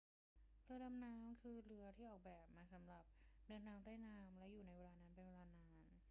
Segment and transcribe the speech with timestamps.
[0.63, 3.03] เรือดำน้ำคือเรือที่ออกแบบมาสำหรับ
[3.47, 5.91] เดินทางใต้น้ำและอยู่ในนั้นเป็นเวลานาน